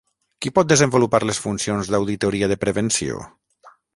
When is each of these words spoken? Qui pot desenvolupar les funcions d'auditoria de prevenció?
Qui 0.45 0.51
pot 0.53 0.71
desenvolupar 0.71 1.19
les 1.31 1.41
funcions 1.43 1.93
d'auditoria 1.95 2.51
de 2.53 2.59
prevenció? 2.65 3.21